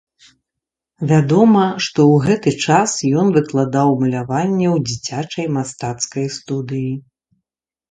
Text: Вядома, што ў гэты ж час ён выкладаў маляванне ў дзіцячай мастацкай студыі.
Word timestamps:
Вядома, 1.09 1.65
што 1.87 1.99
ў 2.13 2.23
гэты 2.25 2.53
ж 2.55 2.63
час 2.65 2.95
ён 3.25 3.31
выкладаў 3.37 3.93
маляванне 4.01 4.67
ў 4.75 4.89
дзіцячай 4.89 5.45
мастацкай 5.61 6.25
студыі. 6.41 6.93